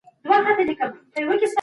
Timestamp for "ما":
0.29-0.37